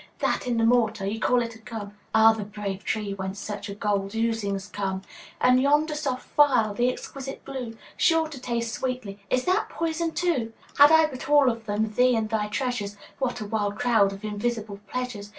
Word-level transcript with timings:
That 0.17 0.47
in 0.47 0.57
the 0.57 0.65
mortar 0.65 1.05
you 1.05 1.19
call 1.19 1.43
it 1.43 1.53
a 1.53 1.59
gum? 1.59 1.95
Ah, 2.15 2.33
the 2.33 2.43
brave 2.43 2.83
tree 2.83 3.13
whence 3.13 3.37
such 3.39 3.69
gold 3.79 4.15
oozings 4.15 4.65
come! 4.67 5.03
And 5.39 5.61
yonder 5.61 5.93
soft 5.93 6.27
phial, 6.35 6.73
the 6.73 6.91
exquisite 6.91 7.45
blue, 7.45 7.77
Sure 7.97 8.27
to 8.29 8.39
taste 8.41 8.73
sweetly, 8.73 9.19
is 9.29 9.45
that 9.45 9.69
poison, 9.69 10.11
too? 10.13 10.53
Had 10.79 10.91
I 10.91 11.05
but 11.05 11.29
all 11.29 11.51
of 11.51 11.67
them, 11.67 11.93
thee 11.93 12.15
and 12.15 12.31
thy 12.31 12.47
treasures, 12.47 12.97
What 13.19 13.41
a 13.41 13.45
wild 13.45 13.77
crowd 13.77 14.11
of 14.11 14.23
Invisible 14.25 14.79
pleasures! 14.87 15.29